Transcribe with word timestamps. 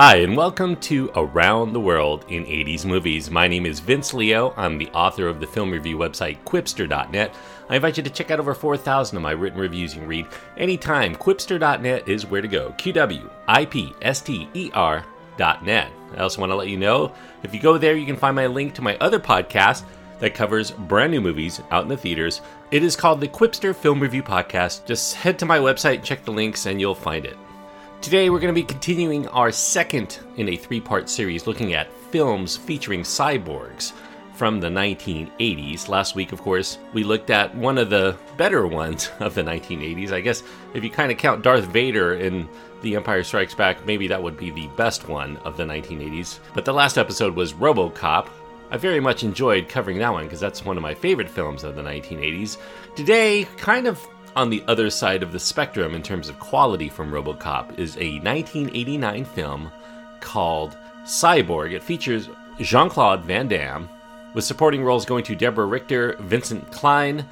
Hi, 0.00 0.18
and 0.18 0.36
welcome 0.36 0.76
to 0.76 1.10
Around 1.16 1.72
the 1.72 1.80
World 1.80 2.24
in 2.28 2.44
80s 2.44 2.84
Movies. 2.84 3.32
My 3.32 3.48
name 3.48 3.66
is 3.66 3.80
Vince 3.80 4.14
Leo. 4.14 4.54
I'm 4.56 4.78
the 4.78 4.88
author 4.90 5.26
of 5.26 5.40
the 5.40 5.46
film 5.48 5.72
review 5.72 5.98
website 5.98 6.38
Qwipster.net. 6.44 7.34
I 7.68 7.74
invite 7.74 7.96
you 7.96 8.04
to 8.04 8.10
check 8.10 8.30
out 8.30 8.38
over 8.38 8.54
4,000 8.54 9.16
of 9.16 9.22
my 9.24 9.32
written 9.32 9.58
reviews 9.58 9.94
you 9.94 10.00
can 10.02 10.08
read 10.08 10.28
anytime. 10.56 11.16
Qwipster.net 11.16 12.08
is 12.08 12.26
where 12.26 12.40
to 12.40 12.46
go. 12.46 12.70
Q 12.78 12.92
W 12.92 13.28
I 13.48 13.64
P 13.64 13.92
S 14.00 14.20
T 14.20 14.48
E 14.54 14.70
R.net. 14.72 15.90
I 16.16 16.20
also 16.20 16.40
want 16.40 16.52
to 16.52 16.56
let 16.56 16.68
you 16.68 16.76
know 16.76 17.12
if 17.42 17.52
you 17.52 17.58
go 17.58 17.76
there, 17.76 17.96
you 17.96 18.06
can 18.06 18.16
find 18.16 18.36
my 18.36 18.46
link 18.46 18.74
to 18.74 18.82
my 18.82 18.96
other 18.98 19.18
podcast 19.18 19.82
that 20.20 20.32
covers 20.32 20.70
brand 20.70 21.10
new 21.10 21.20
movies 21.20 21.60
out 21.72 21.82
in 21.82 21.88
the 21.88 21.96
theaters. 21.96 22.40
It 22.70 22.84
is 22.84 22.94
called 22.94 23.20
the 23.20 23.26
Qwipster 23.26 23.74
Film 23.74 23.98
Review 23.98 24.22
Podcast. 24.22 24.86
Just 24.86 25.16
head 25.16 25.40
to 25.40 25.44
my 25.44 25.58
website, 25.58 26.04
check 26.04 26.24
the 26.24 26.30
links, 26.30 26.66
and 26.66 26.80
you'll 26.80 26.94
find 26.94 27.24
it. 27.24 27.36
Today, 28.00 28.30
we're 28.30 28.38
going 28.38 28.54
to 28.54 28.60
be 28.60 28.64
continuing 28.64 29.26
our 29.28 29.50
second 29.50 30.20
in 30.36 30.48
a 30.48 30.56
three 30.56 30.80
part 30.80 31.10
series 31.10 31.48
looking 31.48 31.74
at 31.74 31.92
films 31.92 32.56
featuring 32.56 33.02
cyborgs 33.02 33.92
from 34.34 34.60
the 34.60 34.68
1980s. 34.68 35.88
Last 35.88 36.14
week, 36.14 36.30
of 36.30 36.40
course, 36.40 36.78
we 36.92 37.02
looked 37.02 37.28
at 37.30 37.52
one 37.56 37.76
of 37.76 37.90
the 37.90 38.16
better 38.36 38.68
ones 38.68 39.10
of 39.18 39.34
the 39.34 39.42
1980s. 39.42 40.12
I 40.12 40.20
guess 40.20 40.44
if 40.74 40.84
you 40.84 40.90
kind 40.90 41.10
of 41.10 41.18
count 41.18 41.42
Darth 41.42 41.64
Vader 41.64 42.14
in 42.14 42.48
The 42.82 42.94
Empire 42.94 43.24
Strikes 43.24 43.56
Back, 43.56 43.84
maybe 43.84 44.06
that 44.06 44.22
would 44.22 44.38
be 44.38 44.50
the 44.50 44.68
best 44.68 45.08
one 45.08 45.36
of 45.38 45.56
the 45.56 45.64
1980s. 45.64 46.38
But 46.54 46.64
the 46.64 46.72
last 46.72 46.98
episode 46.98 47.34
was 47.34 47.52
Robocop. 47.52 48.28
I 48.70 48.76
very 48.76 49.00
much 49.00 49.24
enjoyed 49.24 49.68
covering 49.68 49.98
that 49.98 50.12
one 50.12 50.24
because 50.24 50.40
that's 50.40 50.64
one 50.64 50.76
of 50.76 50.84
my 50.84 50.94
favorite 50.94 51.28
films 51.28 51.64
of 51.64 51.74
the 51.74 51.82
1980s. 51.82 52.58
Today, 52.94 53.48
kind 53.56 53.88
of 53.88 54.06
on 54.38 54.50
the 54.50 54.62
other 54.68 54.88
side 54.88 55.24
of 55.24 55.32
the 55.32 55.40
spectrum 55.40 55.96
in 55.96 56.02
terms 56.02 56.28
of 56.28 56.38
quality 56.38 56.88
from 56.88 57.10
Robocop 57.10 57.76
is 57.76 57.96
a 57.96 58.20
1989 58.20 59.24
film 59.24 59.72
called 60.20 60.76
Cyborg. 61.02 61.72
It 61.72 61.82
features 61.82 62.28
Jean 62.60 62.88
Claude 62.88 63.24
Van 63.24 63.48
Damme, 63.48 63.88
with 64.34 64.44
supporting 64.44 64.84
roles 64.84 65.04
going 65.04 65.24
to 65.24 65.34
Deborah 65.34 65.66
Richter, 65.66 66.14
Vincent 66.20 66.70
Klyn, 66.70 67.26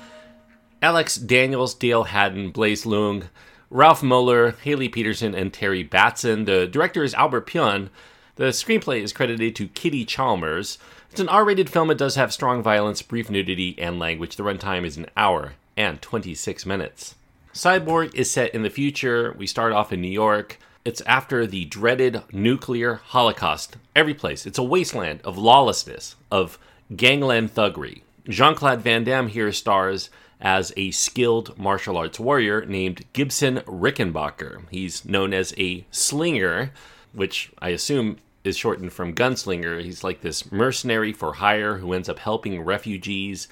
Alex 0.82 1.14
Daniels, 1.14 1.74
Dale 1.74 2.02
Haddon, 2.02 2.50
Blaise 2.50 2.82
Leung, 2.84 3.28
Ralf 3.70 4.02
Moeller, 4.02 4.56
Haley 4.64 4.88
Peterson, 4.88 5.32
and 5.32 5.52
Terrie 5.52 5.88
Batson. 5.88 6.44
The 6.44 6.66
director 6.66 7.04
is 7.04 7.14
Albert 7.14 7.46
Pyun. 7.46 7.88
The 8.34 8.46
screenplay 8.46 9.00
is 9.00 9.12
credited 9.12 9.54
to 9.54 9.68
Kitty 9.68 10.04
Chalmers. 10.04 10.76
It's 11.12 11.20
an 11.20 11.28
R 11.28 11.44
rated 11.44 11.70
film. 11.70 11.88
It 11.92 11.98
does 11.98 12.16
have 12.16 12.32
strong 12.32 12.64
violence, 12.64 13.00
brief 13.00 13.30
nudity, 13.30 13.76
and 13.78 14.00
language. 14.00 14.34
The 14.34 14.42
runtime 14.42 14.84
is 14.84 14.96
an 14.96 15.06
hour 15.16 15.52
and 15.76 16.00
26 16.00 16.66
minutes. 16.66 17.14
Cyborg 17.52 18.14
is 18.14 18.30
set 18.30 18.54
in 18.54 18.62
the 18.62 18.70
future. 18.70 19.34
We 19.38 19.46
start 19.46 19.72
off 19.72 19.92
in 19.92 20.00
New 20.00 20.08
York. 20.08 20.58
It's 20.84 21.00
after 21.02 21.46
the 21.46 21.64
dreaded 21.64 22.22
nuclear 22.32 22.96
holocaust. 22.96 23.76
Every 23.94 24.14
place. 24.14 24.46
It's 24.46 24.58
a 24.58 24.62
wasteland 24.62 25.20
of 25.24 25.38
lawlessness, 25.38 26.16
of 26.30 26.58
gangland 26.94 27.54
thuggery. 27.54 28.02
Jean 28.28 28.54
Claude 28.54 28.82
Van 28.82 29.04
Damme 29.04 29.28
here 29.28 29.52
stars 29.52 30.10
as 30.40 30.72
a 30.76 30.90
skilled 30.90 31.58
martial 31.58 31.96
arts 31.96 32.20
warrior 32.20 32.64
named 32.66 33.04
Gibson 33.12 33.58
Rickenbacker. 33.60 34.62
He's 34.70 35.04
known 35.04 35.32
as 35.32 35.54
a 35.56 35.86
slinger, 35.90 36.72
which 37.12 37.52
I 37.58 37.70
assume 37.70 38.18
is 38.44 38.56
shortened 38.56 38.92
from 38.92 39.14
gunslinger. 39.14 39.82
He's 39.82 40.04
like 40.04 40.20
this 40.20 40.52
mercenary 40.52 41.12
for 41.12 41.34
hire 41.34 41.78
who 41.78 41.92
ends 41.92 42.08
up 42.08 42.18
helping 42.18 42.60
refugees 42.60 43.48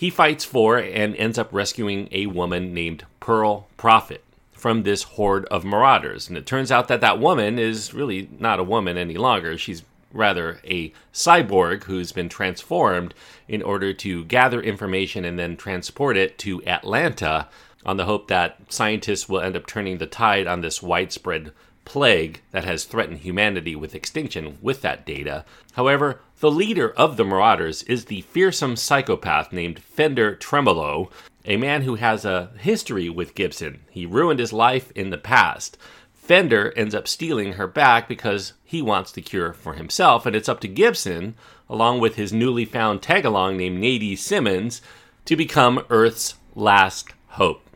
he 0.00 0.08
fights 0.08 0.46
for 0.46 0.78
and 0.78 1.14
ends 1.16 1.36
up 1.36 1.52
rescuing 1.52 2.08
a 2.10 2.24
woman 2.24 2.72
named 2.72 3.04
Pearl 3.20 3.68
Prophet 3.76 4.24
from 4.50 4.82
this 4.82 5.02
horde 5.02 5.44
of 5.50 5.62
marauders. 5.62 6.26
And 6.26 6.38
it 6.38 6.46
turns 6.46 6.72
out 6.72 6.88
that 6.88 7.02
that 7.02 7.20
woman 7.20 7.58
is 7.58 7.92
really 7.92 8.30
not 8.38 8.58
a 8.58 8.64
woman 8.64 8.96
any 8.96 9.18
longer. 9.18 9.58
She's 9.58 9.82
rather 10.10 10.58
a 10.64 10.90
cyborg 11.12 11.84
who's 11.84 12.12
been 12.12 12.30
transformed 12.30 13.12
in 13.46 13.60
order 13.60 13.92
to 13.92 14.24
gather 14.24 14.62
information 14.62 15.26
and 15.26 15.38
then 15.38 15.54
transport 15.54 16.16
it 16.16 16.38
to 16.38 16.64
Atlanta 16.64 17.50
on 17.84 17.98
the 17.98 18.06
hope 18.06 18.28
that 18.28 18.56
scientists 18.70 19.28
will 19.28 19.42
end 19.42 19.54
up 19.54 19.66
turning 19.66 19.98
the 19.98 20.06
tide 20.06 20.46
on 20.46 20.62
this 20.62 20.82
widespread 20.82 21.52
plague 21.84 22.40
that 22.50 22.64
has 22.64 22.84
threatened 22.84 23.18
humanity 23.18 23.74
with 23.74 23.94
extinction 23.94 24.58
with 24.60 24.82
that 24.82 25.04
data. 25.06 25.44
However, 25.72 26.20
the 26.40 26.50
leader 26.50 26.90
of 26.92 27.16
the 27.16 27.24
Marauders 27.24 27.82
is 27.84 28.06
the 28.06 28.22
fearsome 28.22 28.76
psychopath 28.76 29.52
named 29.52 29.80
Fender 29.80 30.34
Tremolo, 30.34 31.10
a 31.44 31.56
man 31.56 31.82
who 31.82 31.96
has 31.96 32.24
a 32.24 32.50
history 32.58 33.08
with 33.08 33.34
Gibson. 33.34 33.80
He 33.90 34.06
ruined 34.06 34.40
his 34.40 34.52
life 34.52 34.92
in 34.92 35.10
the 35.10 35.18
past. 35.18 35.76
Fender 36.12 36.72
ends 36.76 36.94
up 36.94 37.08
stealing 37.08 37.54
her 37.54 37.66
back 37.66 38.08
because 38.08 38.52
he 38.64 38.80
wants 38.80 39.10
the 39.10 39.22
cure 39.22 39.52
for 39.52 39.74
himself, 39.74 40.26
and 40.26 40.36
it's 40.36 40.48
up 40.48 40.60
to 40.60 40.68
Gibson, 40.68 41.34
along 41.68 42.00
with 42.00 42.14
his 42.16 42.32
newly 42.32 42.64
found 42.64 43.02
tagalong 43.02 43.56
named 43.56 43.82
Nady 43.82 44.16
Simmons, 44.16 44.80
to 45.24 45.36
become 45.36 45.84
Earth's 45.90 46.34
last 46.54 47.08
hope. 47.28 47.69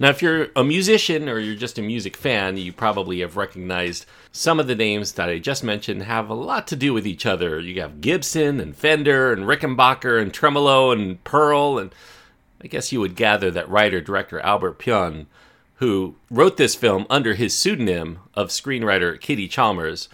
Now, 0.00 0.10
if 0.10 0.22
you're 0.22 0.48
a 0.54 0.62
musician 0.62 1.28
or 1.28 1.40
you're 1.40 1.56
just 1.56 1.78
a 1.78 1.82
music 1.82 2.16
fan, 2.16 2.56
you 2.56 2.72
probably 2.72 3.20
have 3.20 3.36
recognized 3.36 4.06
some 4.30 4.60
of 4.60 4.68
the 4.68 4.76
names 4.76 5.12
that 5.12 5.28
I 5.28 5.38
just 5.38 5.64
mentioned 5.64 6.04
have 6.04 6.30
a 6.30 6.34
lot 6.34 6.68
to 6.68 6.76
do 6.76 6.94
with 6.94 7.06
each 7.06 7.26
other. 7.26 7.58
You 7.58 7.80
have 7.80 8.00
Gibson 8.00 8.60
and 8.60 8.76
Fender 8.76 9.32
and 9.32 9.42
Rickenbacker 9.42 10.22
and 10.22 10.32
Tremolo 10.32 10.92
and 10.92 11.22
Pearl, 11.24 11.78
and 11.78 11.92
I 12.62 12.68
guess 12.68 12.92
you 12.92 13.00
would 13.00 13.16
gather 13.16 13.50
that 13.50 13.68
writer 13.68 14.00
director 14.00 14.38
Albert 14.40 14.78
Pyun, 14.78 15.26
who 15.76 16.14
wrote 16.30 16.58
this 16.58 16.76
film 16.76 17.04
under 17.10 17.34
his 17.34 17.56
pseudonym 17.56 18.20
of 18.34 18.48
screenwriter 18.48 19.20
Kitty 19.20 19.48
Chalmers, 19.48 20.08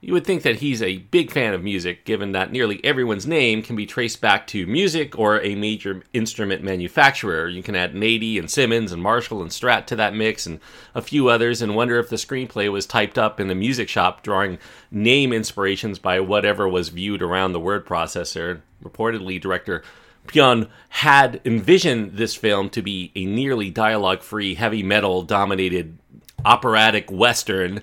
you 0.00 0.12
would 0.12 0.26
think 0.26 0.42
that 0.42 0.56
he's 0.56 0.82
a 0.82 0.98
big 0.98 1.30
fan 1.30 1.54
of 1.54 1.64
music, 1.64 2.04
given 2.04 2.32
that 2.32 2.52
nearly 2.52 2.84
everyone's 2.84 3.26
name 3.26 3.62
can 3.62 3.74
be 3.74 3.86
traced 3.86 4.20
back 4.20 4.46
to 4.48 4.66
music 4.66 5.18
or 5.18 5.40
a 5.40 5.54
major 5.54 6.02
instrument 6.12 6.62
manufacturer. 6.62 7.48
You 7.48 7.62
can 7.62 7.74
add 7.74 7.94
Nady 7.94 8.38
and 8.38 8.50
Simmons 8.50 8.92
and 8.92 9.02
Marshall 9.02 9.40
and 9.40 9.50
Strat 9.50 9.86
to 9.86 9.96
that 9.96 10.14
mix 10.14 10.46
and 10.46 10.60
a 10.94 11.00
few 11.00 11.28
others, 11.28 11.62
and 11.62 11.74
wonder 11.74 11.98
if 11.98 12.10
the 12.10 12.16
screenplay 12.16 12.70
was 12.70 12.86
typed 12.86 13.18
up 13.18 13.40
in 13.40 13.48
the 13.48 13.54
music 13.54 13.88
shop, 13.88 14.22
drawing 14.22 14.58
name 14.90 15.32
inspirations 15.32 15.98
by 15.98 16.20
whatever 16.20 16.68
was 16.68 16.90
viewed 16.90 17.22
around 17.22 17.52
the 17.52 17.60
word 17.60 17.86
processor. 17.86 18.60
Reportedly, 18.84 19.40
director 19.40 19.82
Pyun 20.26 20.68
had 20.90 21.40
envisioned 21.44 22.16
this 22.16 22.34
film 22.34 22.68
to 22.70 22.82
be 22.82 23.12
a 23.14 23.24
nearly 23.24 23.70
dialogue 23.70 24.22
free, 24.22 24.54
heavy 24.54 24.82
metal 24.82 25.22
dominated 25.22 25.98
operatic 26.44 27.10
western 27.10 27.80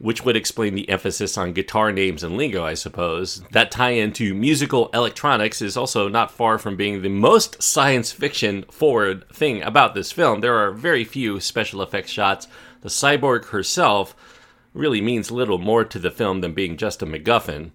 which 0.00 0.24
would 0.24 0.34
explain 0.34 0.74
the 0.74 0.88
emphasis 0.88 1.36
on 1.36 1.52
guitar 1.52 1.92
names 1.92 2.22
and 2.24 2.36
lingo, 2.36 2.64
I 2.64 2.72
suppose. 2.72 3.42
That 3.50 3.70
tie 3.70 3.90
into 3.90 4.34
musical 4.34 4.88
electronics 4.94 5.60
is 5.60 5.76
also 5.76 6.08
not 6.08 6.30
far 6.30 6.58
from 6.58 6.74
being 6.74 7.02
the 7.02 7.10
most 7.10 7.62
science 7.62 8.10
fiction 8.10 8.64
forward 8.70 9.28
thing 9.28 9.62
about 9.62 9.94
this 9.94 10.10
film. 10.10 10.40
There 10.40 10.56
are 10.56 10.72
very 10.72 11.04
few 11.04 11.38
special 11.38 11.82
effects 11.82 12.10
shots. 12.10 12.48
The 12.80 12.88
cyborg 12.88 13.46
herself 13.46 14.16
really 14.72 15.02
means 15.02 15.30
little 15.30 15.58
more 15.58 15.84
to 15.84 15.98
the 15.98 16.10
film 16.10 16.40
than 16.40 16.54
being 16.54 16.78
just 16.78 17.02
a 17.02 17.06
MacGuffin. 17.06 17.72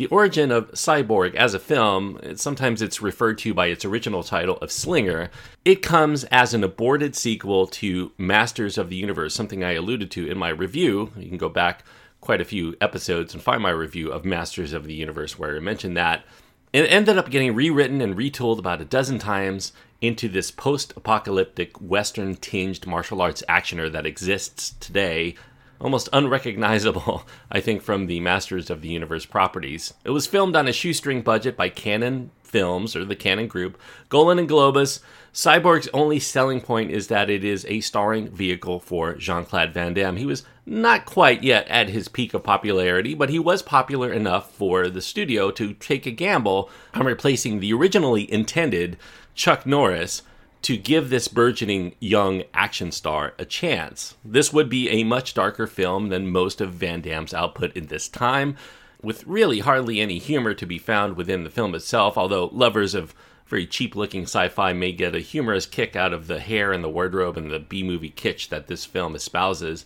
The 0.00 0.06
origin 0.06 0.50
of 0.50 0.70
Cyborg 0.70 1.34
as 1.34 1.52
a 1.52 1.58
film, 1.58 2.18
sometimes 2.36 2.80
it's 2.80 3.02
referred 3.02 3.36
to 3.40 3.52
by 3.52 3.66
its 3.66 3.84
original 3.84 4.22
title 4.22 4.56
of 4.62 4.72
Slinger. 4.72 5.28
It 5.66 5.82
comes 5.82 6.24
as 6.30 6.54
an 6.54 6.64
aborted 6.64 7.14
sequel 7.14 7.66
to 7.66 8.10
Masters 8.16 8.78
of 8.78 8.88
the 8.88 8.96
Universe, 8.96 9.34
something 9.34 9.62
I 9.62 9.74
alluded 9.74 10.10
to 10.12 10.26
in 10.26 10.38
my 10.38 10.48
review. 10.48 11.12
You 11.18 11.28
can 11.28 11.36
go 11.36 11.50
back 11.50 11.84
quite 12.22 12.40
a 12.40 12.46
few 12.46 12.74
episodes 12.80 13.34
and 13.34 13.42
find 13.42 13.62
my 13.62 13.68
review 13.68 14.10
of 14.10 14.24
Masters 14.24 14.72
of 14.72 14.84
the 14.84 14.94
Universe 14.94 15.38
where 15.38 15.54
I 15.54 15.60
mentioned 15.60 15.98
that. 15.98 16.24
It 16.72 16.90
ended 16.90 17.18
up 17.18 17.28
getting 17.28 17.54
rewritten 17.54 18.00
and 18.00 18.16
retooled 18.16 18.58
about 18.58 18.80
a 18.80 18.86
dozen 18.86 19.18
times 19.18 19.74
into 20.00 20.30
this 20.30 20.50
post 20.50 20.94
apocalyptic 20.96 21.78
Western 21.78 22.36
tinged 22.36 22.86
martial 22.86 23.20
arts 23.20 23.42
actioner 23.50 23.92
that 23.92 24.06
exists 24.06 24.76
today 24.80 25.34
almost 25.80 26.08
unrecognizable, 26.12 27.24
I 27.50 27.60
think, 27.60 27.82
from 27.82 28.06
the 28.06 28.20
Masters 28.20 28.70
of 28.70 28.82
the 28.82 28.88
Universe 28.88 29.26
properties. 29.26 29.94
It 30.04 30.10
was 30.10 30.26
filmed 30.26 30.56
on 30.56 30.68
a 30.68 30.72
shoestring 30.72 31.22
budget 31.22 31.56
by 31.56 31.68
Cannon 31.68 32.30
Films, 32.42 32.96
or 32.96 33.04
the 33.04 33.16
Cannon 33.16 33.46
Group, 33.46 33.80
Golan 34.08 34.38
and 34.38 34.48
Globus. 34.48 35.00
Cyborg's 35.32 35.88
only 35.94 36.18
selling 36.18 36.60
point 36.60 36.90
is 36.90 37.06
that 37.06 37.30
it 37.30 37.44
is 37.44 37.64
a 37.68 37.80
starring 37.80 38.28
vehicle 38.28 38.80
for 38.80 39.14
Jean 39.14 39.44
Claude 39.44 39.72
Van 39.72 39.94
Damme. 39.94 40.16
He 40.16 40.26
was 40.26 40.44
not 40.66 41.04
quite 41.04 41.44
yet 41.44 41.66
at 41.68 41.88
his 41.88 42.08
peak 42.08 42.34
of 42.34 42.42
popularity, 42.42 43.14
but 43.14 43.30
he 43.30 43.38
was 43.38 43.62
popular 43.62 44.12
enough 44.12 44.52
for 44.52 44.88
the 44.88 45.00
studio 45.00 45.52
to 45.52 45.74
take 45.74 46.06
a 46.06 46.10
gamble 46.10 46.68
on 46.92 47.06
replacing 47.06 47.60
the 47.60 47.72
originally 47.72 48.30
intended 48.32 48.96
Chuck 49.34 49.64
Norris 49.64 50.22
to 50.62 50.76
give 50.76 51.08
this 51.08 51.28
burgeoning 51.28 51.94
young 52.00 52.42
action 52.52 52.92
star 52.92 53.34
a 53.38 53.44
chance. 53.44 54.16
This 54.24 54.52
would 54.52 54.68
be 54.68 54.88
a 54.90 55.04
much 55.04 55.34
darker 55.34 55.66
film 55.66 56.08
than 56.08 56.30
most 56.30 56.60
of 56.60 56.74
Van 56.74 57.00
Damme's 57.00 57.32
output 57.34 57.74
in 57.76 57.86
this 57.86 58.08
time, 58.08 58.56
with 59.02 59.26
really 59.26 59.60
hardly 59.60 60.00
any 60.00 60.18
humor 60.18 60.52
to 60.54 60.66
be 60.66 60.78
found 60.78 61.16
within 61.16 61.44
the 61.44 61.50
film 61.50 61.74
itself, 61.74 62.18
although 62.18 62.50
lovers 62.52 62.94
of 62.94 63.14
very 63.46 63.66
cheap 63.66 63.96
looking 63.96 64.22
sci 64.22 64.48
fi 64.48 64.72
may 64.72 64.92
get 64.92 65.14
a 65.14 65.20
humorous 65.20 65.66
kick 65.66 65.96
out 65.96 66.12
of 66.12 66.28
the 66.28 66.38
hair 66.38 66.72
and 66.72 66.84
the 66.84 66.88
wardrobe 66.88 67.36
and 67.36 67.50
the 67.50 67.58
B 67.58 67.82
movie 67.82 68.10
kitsch 68.10 68.48
that 68.48 68.68
this 68.68 68.84
film 68.84 69.14
espouses. 69.14 69.84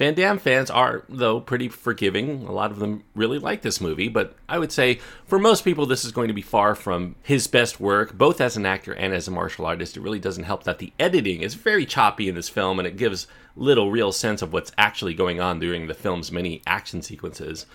Van 0.00 0.14
Damme 0.14 0.38
fans 0.38 0.70
are, 0.70 1.04
though, 1.10 1.40
pretty 1.40 1.68
forgiving. 1.68 2.46
A 2.46 2.52
lot 2.52 2.70
of 2.70 2.78
them 2.78 3.04
really 3.14 3.38
like 3.38 3.60
this 3.60 3.82
movie, 3.82 4.08
but 4.08 4.34
I 4.48 4.58
would 4.58 4.72
say 4.72 4.98
for 5.26 5.38
most 5.38 5.62
people, 5.62 5.84
this 5.84 6.06
is 6.06 6.10
going 6.10 6.28
to 6.28 6.34
be 6.34 6.40
far 6.40 6.74
from 6.74 7.16
his 7.22 7.46
best 7.46 7.80
work, 7.80 8.16
both 8.16 8.40
as 8.40 8.56
an 8.56 8.64
actor 8.64 8.94
and 8.94 9.12
as 9.12 9.28
a 9.28 9.30
martial 9.30 9.66
artist. 9.66 9.98
It 9.98 10.00
really 10.00 10.18
doesn't 10.18 10.44
help 10.44 10.64
that 10.64 10.78
the 10.78 10.94
editing 10.98 11.42
is 11.42 11.52
very 11.52 11.84
choppy 11.84 12.30
in 12.30 12.34
this 12.34 12.48
film 12.48 12.78
and 12.78 12.88
it 12.88 12.96
gives 12.96 13.26
little 13.54 13.90
real 13.90 14.10
sense 14.10 14.40
of 14.40 14.54
what's 14.54 14.72
actually 14.78 15.12
going 15.12 15.38
on 15.38 15.60
during 15.60 15.86
the 15.86 15.92
film's 15.92 16.32
many 16.32 16.62
action 16.66 17.02
sequences. 17.02 17.66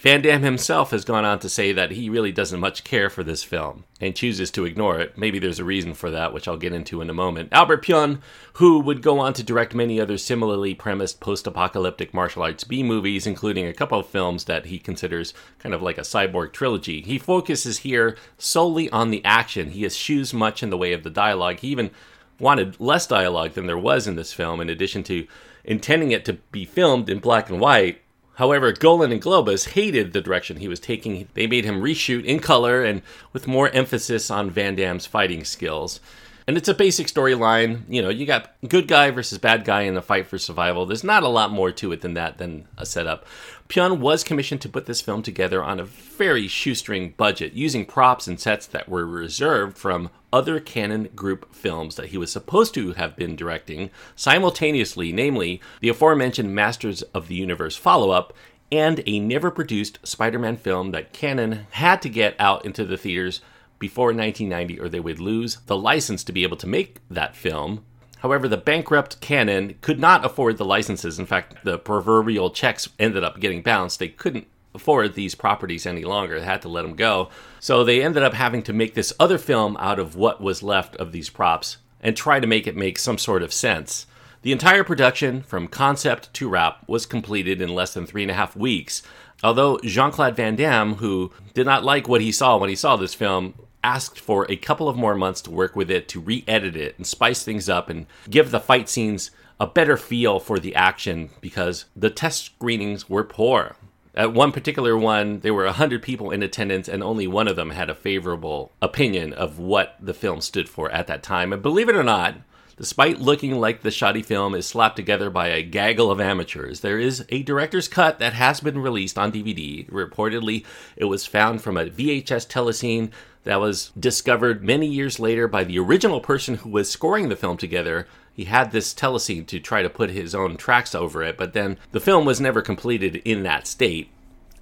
Van 0.00 0.22
Damme 0.22 0.42
himself 0.42 0.92
has 0.92 1.04
gone 1.04 1.26
on 1.26 1.38
to 1.40 1.48
say 1.50 1.72
that 1.72 1.90
he 1.90 2.08
really 2.08 2.32
doesn't 2.32 2.58
much 2.58 2.84
care 2.84 3.10
for 3.10 3.22
this 3.22 3.42
film 3.42 3.84
and 4.00 4.16
chooses 4.16 4.50
to 4.50 4.64
ignore 4.64 4.98
it. 4.98 5.18
Maybe 5.18 5.38
there's 5.38 5.58
a 5.58 5.64
reason 5.64 5.92
for 5.92 6.10
that, 6.10 6.32
which 6.32 6.48
I'll 6.48 6.56
get 6.56 6.72
into 6.72 7.02
in 7.02 7.10
a 7.10 7.14
moment. 7.14 7.50
Albert 7.52 7.84
Pyun, 7.84 8.22
who 8.54 8.80
would 8.80 9.02
go 9.02 9.18
on 9.18 9.34
to 9.34 9.42
direct 9.42 9.74
many 9.74 10.00
other 10.00 10.16
similarly 10.16 10.72
premised 10.72 11.20
post 11.20 11.46
apocalyptic 11.46 12.14
martial 12.14 12.42
arts 12.42 12.64
B 12.64 12.82
movies, 12.82 13.26
including 13.26 13.66
a 13.66 13.74
couple 13.74 13.98
of 13.98 14.06
films 14.06 14.44
that 14.44 14.64
he 14.64 14.78
considers 14.78 15.34
kind 15.58 15.74
of 15.74 15.82
like 15.82 15.98
a 15.98 16.00
cyborg 16.00 16.54
trilogy, 16.54 17.02
he 17.02 17.18
focuses 17.18 17.80
here 17.80 18.16
solely 18.38 18.88
on 18.88 19.10
the 19.10 19.22
action. 19.22 19.72
He 19.72 19.84
eschews 19.84 20.32
much 20.32 20.62
in 20.62 20.70
the 20.70 20.78
way 20.78 20.94
of 20.94 21.02
the 21.02 21.10
dialogue. 21.10 21.58
He 21.58 21.68
even 21.68 21.90
wanted 22.38 22.80
less 22.80 23.06
dialogue 23.06 23.52
than 23.52 23.66
there 23.66 23.76
was 23.76 24.06
in 24.06 24.16
this 24.16 24.32
film, 24.32 24.62
in 24.62 24.70
addition 24.70 25.02
to 25.02 25.26
intending 25.62 26.10
it 26.10 26.24
to 26.24 26.32
be 26.52 26.64
filmed 26.64 27.10
in 27.10 27.18
black 27.18 27.50
and 27.50 27.60
white 27.60 28.00
However, 28.40 28.72
Golan 28.72 29.12
and 29.12 29.20
Globus 29.20 29.68
hated 29.68 30.14
the 30.14 30.22
direction 30.22 30.56
he 30.56 30.66
was 30.66 30.80
taking. 30.80 31.28
They 31.34 31.46
made 31.46 31.66
him 31.66 31.82
reshoot 31.82 32.24
in 32.24 32.40
color 32.40 32.82
and 32.82 33.02
with 33.34 33.46
more 33.46 33.68
emphasis 33.68 34.30
on 34.30 34.50
Van 34.50 34.74
Damme's 34.74 35.04
fighting 35.04 35.44
skills. 35.44 36.00
And 36.46 36.56
it's 36.56 36.66
a 36.66 36.72
basic 36.72 37.08
storyline. 37.08 37.82
You 37.86 38.00
know, 38.00 38.08
you 38.08 38.24
got 38.24 38.54
good 38.66 38.88
guy 38.88 39.10
versus 39.10 39.36
bad 39.36 39.66
guy 39.66 39.82
in 39.82 39.92
the 39.92 40.00
fight 40.00 40.26
for 40.26 40.38
survival. 40.38 40.86
There's 40.86 41.04
not 41.04 41.22
a 41.22 41.28
lot 41.28 41.50
more 41.50 41.70
to 41.70 41.92
it 41.92 42.00
than 42.00 42.14
that, 42.14 42.38
than 42.38 42.66
a 42.78 42.86
setup. 42.86 43.26
Pyun 43.70 44.00
was 44.00 44.24
commissioned 44.24 44.60
to 44.62 44.68
put 44.68 44.86
this 44.86 45.00
film 45.00 45.22
together 45.22 45.62
on 45.62 45.78
a 45.78 45.84
very 45.84 46.48
shoestring 46.48 47.14
budget, 47.16 47.52
using 47.52 47.86
props 47.86 48.26
and 48.26 48.40
sets 48.40 48.66
that 48.66 48.88
were 48.88 49.06
reserved 49.06 49.78
from 49.78 50.10
other 50.32 50.58
Cannon 50.58 51.08
Group 51.14 51.54
films 51.54 51.94
that 51.94 52.08
he 52.08 52.18
was 52.18 52.32
supposed 52.32 52.74
to 52.74 52.94
have 52.94 53.14
been 53.14 53.36
directing 53.36 53.90
simultaneously, 54.16 55.12
namely 55.12 55.60
the 55.78 55.88
aforementioned 55.88 56.52
Masters 56.52 57.02
of 57.14 57.28
the 57.28 57.36
Universe 57.36 57.76
follow 57.76 58.10
up 58.10 58.32
and 58.72 59.04
a 59.06 59.20
never 59.20 59.52
produced 59.52 60.00
Spider 60.02 60.40
Man 60.40 60.56
film 60.56 60.90
that 60.90 61.12
Cannon 61.12 61.68
had 61.70 62.02
to 62.02 62.08
get 62.08 62.34
out 62.40 62.64
into 62.64 62.84
the 62.84 62.98
theaters 62.98 63.40
before 63.78 64.06
1990 64.06 64.80
or 64.80 64.88
they 64.88 64.98
would 64.98 65.20
lose 65.20 65.58
the 65.66 65.76
license 65.76 66.24
to 66.24 66.32
be 66.32 66.42
able 66.42 66.56
to 66.56 66.66
make 66.66 66.98
that 67.08 67.36
film. 67.36 67.84
However, 68.20 68.48
the 68.48 68.56
bankrupt 68.56 69.20
Cannon 69.20 69.76
could 69.80 69.98
not 69.98 70.24
afford 70.24 70.58
the 70.58 70.64
licenses. 70.64 71.18
In 71.18 71.26
fact, 71.26 71.64
the 71.64 71.78
proverbial 71.78 72.50
checks 72.50 72.88
ended 72.98 73.24
up 73.24 73.40
getting 73.40 73.62
bounced. 73.62 73.98
They 73.98 74.08
couldn't 74.08 74.46
afford 74.74 75.14
these 75.14 75.34
properties 75.34 75.86
any 75.86 76.04
longer. 76.04 76.38
They 76.38 76.46
had 76.46 76.62
to 76.62 76.68
let 76.68 76.82
them 76.82 76.94
go. 76.94 77.30
So 77.58 77.82
they 77.82 78.02
ended 78.02 78.22
up 78.22 78.34
having 78.34 78.62
to 78.64 78.72
make 78.72 78.94
this 78.94 79.12
other 79.18 79.38
film 79.38 79.76
out 79.78 79.98
of 79.98 80.16
what 80.16 80.40
was 80.40 80.62
left 80.62 80.96
of 80.96 81.12
these 81.12 81.30
props 81.30 81.78
and 82.00 82.16
try 82.16 82.40
to 82.40 82.46
make 82.46 82.66
it 82.66 82.76
make 82.76 82.98
some 82.98 83.18
sort 83.18 83.42
of 83.42 83.52
sense. 83.52 84.06
The 84.42 84.52
entire 84.52 84.84
production, 84.84 85.42
from 85.42 85.68
concept 85.68 86.32
to 86.34 86.48
wrap, 86.48 86.88
was 86.88 87.04
completed 87.04 87.60
in 87.60 87.74
less 87.74 87.92
than 87.92 88.06
three 88.06 88.22
and 88.22 88.30
a 88.30 88.34
half 88.34 88.56
weeks. 88.56 89.02
Although 89.42 89.78
Jean 89.84 90.12
Claude 90.12 90.36
Van 90.36 90.56
Damme, 90.56 90.94
who 90.94 91.32
did 91.52 91.66
not 91.66 91.84
like 91.84 92.08
what 92.08 92.20
he 92.20 92.32
saw 92.32 92.56
when 92.56 92.70
he 92.70 92.76
saw 92.76 92.96
this 92.96 93.14
film, 93.14 93.54
asked 93.82 94.18
for 94.18 94.50
a 94.50 94.56
couple 94.56 94.88
of 94.88 94.96
more 94.96 95.14
months 95.14 95.40
to 95.42 95.50
work 95.50 95.74
with 95.74 95.90
it 95.90 96.08
to 96.08 96.20
re 96.20 96.44
edit 96.46 96.76
it 96.76 96.96
and 96.96 97.06
spice 97.06 97.42
things 97.42 97.68
up 97.68 97.88
and 97.88 98.06
give 98.28 98.50
the 98.50 98.60
fight 98.60 98.88
scenes 98.88 99.30
a 99.58 99.66
better 99.66 99.96
feel 99.96 100.40
for 100.40 100.58
the 100.58 100.74
action 100.74 101.30
because 101.40 101.84
the 101.94 102.10
test 102.10 102.44
screenings 102.44 103.08
were 103.08 103.24
poor. 103.24 103.76
At 104.14 104.32
one 104.32 104.52
particular 104.52 104.96
one, 104.96 105.40
there 105.40 105.54
were 105.54 105.66
100 105.66 106.02
people 106.02 106.30
in 106.30 106.42
attendance, 106.42 106.88
and 106.88 107.02
only 107.02 107.28
one 107.28 107.46
of 107.46 107.56
them 107.56 107.70
had 107.70 107.88
a 107.88 107.94
favorable 107.94 108.72
opinion 108.82 109.32
of 109.32 109.58
what 109.58 109.96
the 110.00 110.14
film 110.14 110.40
stood 110.40 110.68
for 110.68 110.90
at 110.90 111.06
that 111.06 111.22
time. 111.22 111.52
And 111.52 111.62
believe 111.62 111.88
it 111.88 111.94
or 111.94 112.02
not, 112.02 112.36
Despite 112.80 113.20
looking 113.20 113.60
like 113.60 113.82
the 113.82 113.90
shoddy 113.90 114.22
film 114.22 114.54
is 114.54 114.66
slapped 114.66 114.96
together 114.96 115.28
by 115.28 115.48
a 115.48 115.62
gaggle 115.62 116.10
of 116.10 116.18
amateurs, 116.18 116.80
there 116.80 116.98
is 116.98 117.22
a 117.28 117.42
director's 117.42 117.88
cut 117.88 118.18
that 118.20 118.32
has 118.32 118.62
been 118.62 118.78
released 118.78 119.18
on 119.18 119.30
DVD. 119.30 119.86
Reportedly, 119.90 120.64
it 120.96 121.04
was 121.04 121.26
found 121.26 121.60
from 121.60 121.76
a 121.76 121.90
VHS 121.90 122.48
telecine 122.48 123.10
that 123.44 123.60
was 123.60 123.90
discovered 123.98 124.62
many 124.62 124.86
years 124.86 125.18
later 125.18 125.48
by 125.48 125.64
the 125.64 125.78
original 125.78 126.20
person 126.20 126.56
who 126.56 126.68
was 126.68 126.90
scoring 126.90 127.28
the 127.28 127.36
film 127.36 127.56
together. 127.56 128.06
He 128.32 128.44
had 128.44 128.70
this 128.70 128.94
telecine 128.94 129.46
to 129.46 129.60
try 129.60 129.82
to 129.82 129.90
put 129.90 130.10
his 130.10 130.34
own 130.34 130.56
tracks 130.56 130.94
over 130.94 131.22
it, 131.22 131.36
but 131.36 131.52
then 131.52 131.78
the 131.92 132.00
film 132.00 132.24
was 132.24 132.40
never 132.40 132.62
completed 132.62 133.16
in 133.24 133.42
that 133.44 133.66
state. 133.66 134.10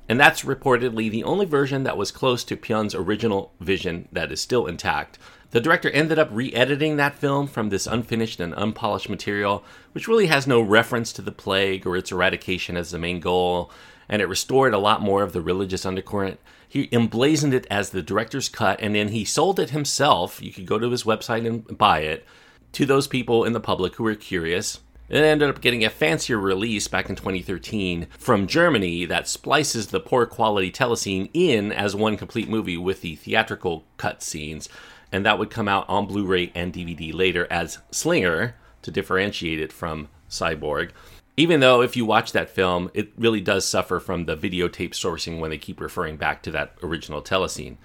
And 0.09 0.19
that's 0.19 0.43
reportedly 0.43 1.11
the 1.11 1.25
only 1.25 1.45
version 1.45 1.83
that 1.83 1.99
was 1.99 2.11
close 2.11 2.43
to 2.45 2.57
Pyun's 2.57 2.95
original 2.95 3.53
vision 3.61 4.09
that 4.11 4.33
is 4.33 4.41
still 4.41 4.67
intact. 4.67 5.19
The 5.51 5.61
director 5.61 5.91
ended 5.91 6.19
up 6.19 6.29
re 6.31 6.53
editing 6.53 6.97
that 6.97 7.15
film 7.15 7.47
from 7.47 7.69
this 7.69 7.87
unfinished 7.87 8.41
and 8.41 8.55
unpolished 8.55 9.09
material, 9.09 9.65
which 9.93 10.09
really 10.09 10.27
has 10.27 10.47
no 10.47 10.61
reference 10.61 11.13
to 11.15 11.23
the 11.23 11.33
plague 11.33 11.87
or 11.87 11.97
its 11.97 12.13
eradication 12.13 12.77
as 12.77 12.91
the 12.91 12.99
main 12.99 13.21
goal, 13.21 13.71
and 14.09 14.23
it 14.23 14.29
restored 14.29 14.73
a 14.73 14.79
lot 14.79 15.03
more 15.03 15.23
of 15.23 15.33
the 15.33 15.41
religious 15.41 15.85
undercurrent 15.85 16.39
he 16.69 16.89
emblazoned 16.93 17.55
it 17.55 17.67
as 17.71 17.91
the 17.91 18.03
director's 18.03 18.49
cut 18.49 18.81
and 18.81 18.95
then 18.95 19.09
he 19.09 19.25
sold 19.25 19.59
it 19.59 19.71
himself. 19.71 20.43
You 20.43 20.53
could 20.53 20.67
go 20.67 20.79
to 20.79 20.91
his 20.91 21.05
website 21.05 21.47
and 21.47 21.79
buy 21.79 22.01
it 22.01 22.27
to 22.73 22.85
those 22.85 23.07
people 23.07 23.45
in 23.45 23.55
the 23.55 23.61
public 23.61 23.95
who 23.95 24.05
were 24.05 24.15
curious. 24.15 24.81
It 25.09 25.23
ended 25.23 25.49
up 25.49 25.63
getting 25.63 25.85
a 25.85 25.91
fancier 25.91 26.39
release 26.39 26.87
back 26.87 27.09
in 27.09 27.17
2013 27.17 28.09
from 28.19 28.47
Germany 28.47 29.07
that 29.07 29.27
splices 29.27 29.87
the 29.87 30.01
poor 30.01 30.27
quality 30.27 30.71
telecine 30.71 31.31
in 31.33 31.73
as 31.73 31.97
one 31.97 32.19
complete 32.19 32.49
movie 32.49 32.77
with 32.77 33.01
the 33.01 33.17
theatrical 33.17 33.87
cut 33.97 34.23
scenes. 34.23 34.69
And 35.11 35.25
that 35.25 35.39
would 35.39 35.49
come 35.49 35.69
out 35.69 35.89
on 35.89 36.07
Blu 36.07 36.27
ray 36.27 36.53
and 36.55 36.75
DVD 36.75 37.15
later 37.15 37.47
as 37.51 37.79
Slinger 37.91 38.55
to 38.83 38.91
differentiate 38.91 39.61
it 39.61 39.73
from 39.73 40.09
Cyborg. 40.29 40.91
Even 41.39 41.61
though, 41.61 41.83
if 41.83 41.97
you 41.97 42.05
watch 42.05 42.33
that 42.33 42.51
film, 42.51 42.91
it 42.95 43.13
really 43.17 43.41
does 43.41 43.65
suffer 43.65 44.01
from 44.01 44.25
the 44.25 44.37
videotape 44.37 44.91
sourcing 44.91 45.39
when 45.39 45.51
they 45.51 45.57
keep 45.57 45.81
referring 45.81 46.17
back 46.17 46.43
to 46.43 46.51
that 46.51 46.75
original 46.83 47.23
telecine. 47.23 47.77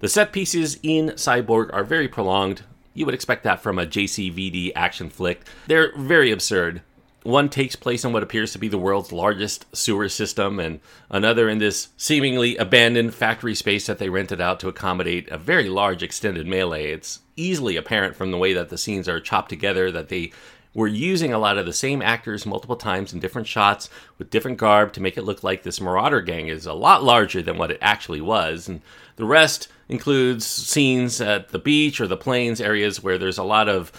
The 0.00 0.10
set 0.10 0.30
pieces 0.30 0.78
in 0.82 1.08
Cyborg 1.12 1.72
are 1.72 1.84
very 1.84 2.06
prolonged. 2.06 2.64
You 2.92 3.06
would 3.06 3.14
expect 3.14 3.44
that 3.44 3.62
from 3.62 3.78
a 3.78 3.86
JCVD 3.86 4.72
action 4.76 5.08
flick. 5.08 5.46
They're 5.68 5.96
very 5.96 6.30
absurd. 6.30 6.82
One 7.22 7.48
takes 7.48 7.76
place 7.76 8.04
in 8.04 8.12
what 8.12 8.22
appears 8.22 8.52
to 8.52 8.58
be 8.58 8.68
the 8.68 8.76
world's 8.76 9.10
largest 9.10 9.64
sewer 9.74 10.10
system, 10.10 10.60
and 10.60 10.78
another 11.08 11.48
in 11.48 11.58
this 11.58 11.88
seemingly 11.96 12.58
abandoned 12.58 13.14
factory 13.14 13.54
space 13.54 13.86
that 13.86 13.96
they 13.96 14.10
rented 14.10 14.42
out 14.42 14.60
to 14.60 14.68
accommodate 14.68 15.30
a 15.30 15.38
very 15.38 15.70
large 15.70 16.02
extended 16.02 16.46
melee. 16.46 16.90
It's 16.90 17.20
easily 17.36 17.76
apparent 17.76 18.16
from 18.16 18.32
the 18.32 18.38
way 18.38 18.52
that 18.52 18.68
the 18.68 18.76
scenes 18.76 19.08
are 19.08 19.18
chopped 19.18 19.48
together 19.48 19.90
that 19.92 20.10
they 20.10 20.32
we're 20.78 20.86
using 20.86 21.32
a 21.32 21.38
lot 21.40 21.58
of 21.58 21.66
the 21.66 21.72
same 21.72 22.00
actors 22.00 22.46
multiple 22.46 22.76
times 22.76 23.12
in 23.12 23.18
different 23.18 23.48
shots 23.48 23.90
with 24.16 24.30
different 24.30 24.58
garb 24.58 24.92
to 24.92 25.00
make 25.00 25.18
it 25.18 25.24
look 25.24 25.42
like 25.42 25.64
this 25.64 25.80
Marauder 25.80 26.20
gang 26.20 26.46
is 26.46 26.66
a 26.66 26.72
lot 26.72 27.02
larger 27.02 27.42
than 27.42 27.58
what 27.58 27.72
it 27.72 27.78
actually 27.80 28.20
was. 28.20 28.68
And 28.68 28.80
the 29.16 29.24
rest 29.24 29.66
includes 29.88 30.46
scenes 30.46 31.20
at 31.20 31.48
the 31.48 31.58
beach 31.58 32.00
or 32.00 32.06
the 32.06 32.16
plains 32.16 32.60
areas 32.60 33.02
where 33.02 33.18
there's 33.18 33.38
a 33.38 33.42
lot 33.42 33.68
of 33.68 33.90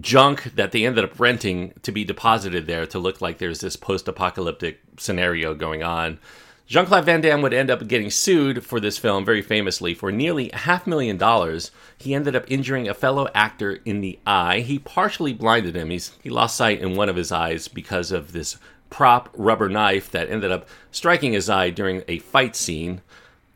junk 0.00 0.56
that 0.56 0.72
they 0.72 0.84
ended 0.84 1.04
up 1.04 1.20
renting 1.20 1.72
to 1.82 1.92
be 1.92 2.04
deposited 2.04 2.66
there 2.66 2.86
to 2.86 2.98
look 2.98 3.20
like 3.20 3.38
there's 3.38 3.60
this 3.60 3.76
post 3.76 4.08
apocalyptic 4.08 4.80
scenario 4.98 5.54
going 5.54 5.84
on. 5.84 6.18
Jean 6.66 6.84
Claude 6.84 7.04
Van 7.04 7.20
Damme 7.20 7.42
would 7.42 7.54
end 7.54 7.70
up 7.70 7.86
getting 7.86 8.10
sued 8.10 8.64
for 8.64 8.80
this 8.80 8.98
film 8.98 9.24
very 9.24 9.40
famously 9.40 9.94
for 9.94 10.10
nearly 10.10 10.50
a 10.50 10.56
half 10.56 10.84
million 10.84 11.16
dollars. 11.16 11.70
He 11.96 12.12
ended 12.12 12.34
up 12.34 12.44
injuring 12.48 12.88
a 12.88 12.94
fellow 12.94 13.28
actor 13.36 13.78
in 13.84 14.00
the 14.00 14.18
eye. 14.26 14.60
He 14.60 14.80
partially 14.80 15.32
blinded 15.32 15.76
him. 15.76 15.90
He's, 15.90 16.16
he 16.24 16.28
lost 16.28 16.56
sight 16.56 16.80
in 16.80 16.96
one 16.96 17.08
of 17.08 17.14
his 17.14 17.30
eyes 17.30 17.68
because 17.68 18.10
of 18.10 18.32
this 18.32 18.56
prop 18.90 19.28
rubber 19.36 19.68
knife 19.68 20.10
that 20.10 20.28
ended 20.28 20.50
up 20.50 20.68
striking 20.90 21.34
his 21.34 21.48
eye 21.48 21.70
during 21.70 22.02
a 22.08 22.18
fight 22.18 22.56
scene. 22.56 23.00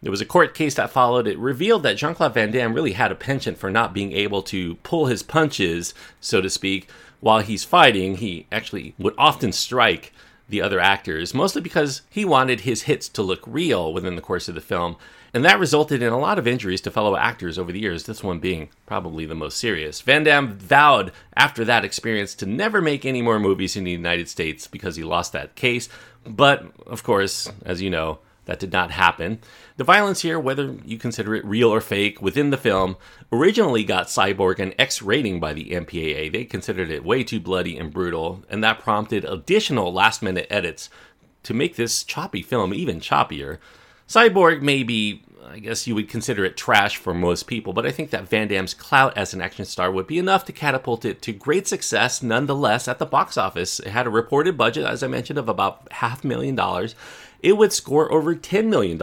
There 0.03 0.13
was 0.13 0.21
a 0.21 0.27
court 0.27 0.55
case 0.55 0.77
that 0.77 0.91
followed. 0.91 1.27
It 1.27 1.37
revealed 1.37 1.83
that 1.83 1.97
Jean 1.97 2.15
Claude 2.15 2.35
Van 2.35 2.53
Damme 2.53 2.75
really 2.75 2.93
had 2.93 3.11
a 3.11 3.17
penchant 3.17 3.59
for 3.59 3.71
not 3.71 3.93
being 3.93 4.13
able 4.13 4.43
to 4.45 4.77
pull 4.77 5.07
his 5.07 5.25
punches, 5.25 5.95
so 6.21 6.41
to 6.41 6.49
speak, 6.49 6.89
while 7.19 7.41
he's 7.41 7.65
fighting. 7.65 8.19
He 8.19 8.47
actually 8.53 8.95
would 8.99 9.15
often 9.19 9.51
strike 9.51 10.13
the 10.51 10.63
other 10.63 10.81
actors, 10.81 11.33
mostly 11.33 11.63
because 11.63 12.03
he 12.11 12.25
wanted 12.25 12.61
his 12.61 12.83
hits 12.83 13.09
to 13.11 13.23
look 13.23 13.43
real 13.47 13.93
within 13.93 14.17
the 14.17 14.23
course 14.23 14.49
of 14.49 14.55
the 14.55 14.61
film. 14.61 14.97
And 15.33 15.45
that 15.45 15.61
resulted 15.61 16.03
in 16.03 16.13
a 16.13 16.19
lot 16.19 16.39
of 16.39 16.47
injuries 16.47 16.81
to 16.83 16.91
fellow 16.91 17.17
actors 17.17 17.59
over 17.59 17.71
the 17.71 17.81
years, 17.81 18.05
this 18.05 18.23
one 18.23 18.41
being 18.41 18.69
probably 18.85 19.27
the 19.27 19.35
most 19.35 19.59
serious. 19.59 20.01
Van 20.01 20.25
Damme 20.25 20.59
vowed 20.59 21.13
after 21.37 21.65
that 21.65 21.85
experience 21.85 22.35
to 22.35 22.47
never 22.47 22.81
make 22.81 23.05
any 23.05 23.23
more 23.23 23.39
movies 23.39 23.77
in 23.77 23.85
the 23.85 23.93
United 23.93 24.29
States 24.29 24.67
because 24.67 24.97
he 24.97 25.05
lost 25.05 25.33
that 25.33 25.55
case. 25.55 25.89
But, 26.27 26.65
of 26.87 27.05
course, 27.05 27.51
as 27.65 27.81
you 27.81 27.91
know, 27.91 28.19
That 28.47 28.59
did 28.59 28.73
not 28.73 28.91
happen. 28.91 29.39
The 29.77 29.85
violence 29.85 30.23
here, 30.23 30.41
whether 30.41 30.75
you 30.85 30.99
consider 30.99 31.35
it 31.35 31.45
real 31.45 31.73
or 31.73 31.81
fake, 31.81 32.21
within 32.21 32.51
the 32.51 32.57
film, 32.57 32.97
originally 33.33 33.85
got 33.85 34.09
Cyborg 34.09 34.59
an 34.59 34.75
X 34.79 35.03
rating 35.03 35.41
by 35.41 35.53
the 35.53 35.71
MPAA. 35.71 36.33
They 36.33 36.45
considered 36.45 36.91
it 36.91 37.05
way 37.05 37.23
too 37.23 37.41
bloody 37.41 37.79
and 37.79 37.93
brutal, 37.93 38.43
and 38.49 38.65
that 38.65 38.81
prompted 38.81 39.25
additional 39.25 39.93
last 39.93 40.23
minute 40.23 40.47
edits 40.51 40.91
to 41.43 41.55
make 41.55 41.77
this 41.77 42.03
choppy 42.03 42.43
film 42.43 42.75
even 42.75 43.01
choppier. 43.01 43.59
Cyborg 44.09 44.63
may 44.63 44.83
be, 44.83 45.23
I 45.47 45.61
guess 45.61 45.87
you 45.87 45.95
would 45.95 46.09
consider 46.09 46.45
it 46.45 46.57
trash 46.57 46.97
for 46.97 47.15
most 47.15 47.47
people, 47.47 47.73
but 47.73 47.87
I 47.87 47.93
think 47.93 48.11
that 48.11 48.29
Van 48.29 48.49
Damme's 48.49 48.75
clout 48.75 49.17
as 49.17 49.33
an 49.33 49.41
action 49.41 49.65
star 49.65 49.91
would 49.91 50.07
be 50.07 50.19
enough 50.19 50.45
to 50.47 50.53
catapult 50.53 51.05
it 51.05 51.23
to 51.23 51.33
great 51.33 51.69
success 51.69 52.23
nonetheless 52.23 52.89
at 52.89 52.99
the 52.99 53.07
box 53.07 53.39
office. 53.39 53.79
It 53.79 53.91
had 53.91 54.07
a 54.07 54.11
reported 54.11 54.59
budget, 54.59 54.85
as 54.85 55.03
I 55.03 55.07
mentioned, 55.07 55.39
of 55.39 55.49
about 55.49 55.87
half 55.93 56.25
million 56.25 56.57
dollars 56.57 56.95
it 57.43 57.57
would 57.57 57.73
score 57.73 58.13
over 58.13 58.35
$10 58.35 58.67
million. 58.67 59.01